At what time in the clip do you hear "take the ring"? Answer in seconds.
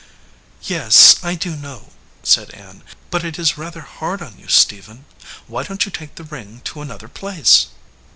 5.91-6.61